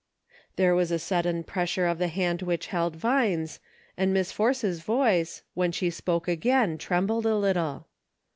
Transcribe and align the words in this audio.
There 0.55 0.73
was 0.73 0.89
a 0.89 0.97
sudden 0.97 1.43
pressure 1.43 1.85
of 1.85 1.99
the 1.99 2.07
hand 2.07 2.41
which 2.41 2.65
held 2.73 2.95
Vine's, 2.95 3.59
and 3.95 4.11
Miss 4.11 4.31
Force's 4.31 4.79
voice, 4.79 5.43
when 5.53 5.71
she 5.71 5.91
spoke 5.91 6.27
again, 6.27 6.79
trembled 6.79 7.27
a 7.27 7.37
little. 7.37 7.85